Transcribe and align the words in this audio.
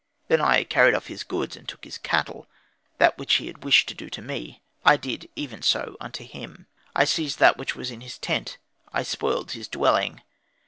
Then 0.29 0.41
I 0.41 0.63
carried 0.63 0.95
off 0.95 1.05
his 1.13 1.21
goods 1.23 1.55
and 1.55 1.69
took 1.69 1.83
his 1.83 1.99
cattle, 1.99 2.47
that 2.97 3.19
which 3.19 3.35
he 3.35 3.45
had 3.45 3.63
wished 3.63 3.87
to 3.89 3.93
do 3.93 4.09
to 4.09 4.21
me, 4.23 4.63
I 4.83 4.97
did 4.97 5.29
even 5.35 5.61
so 5.61 5.95
unto 5.99 6.23
him; 6.25 6.65
I 6.95 7.05
seized 7.05 7.37
that 7.37 7.55
which 7.55 7.75
was 7.75 7.91
in 7.91 8.01
his 8.01 8.17
tent, 8.17 8.57
I 8.91 9.03
spoiled 9.03 9.51
his 9.51 9.67
dwelling. 9.67 10.23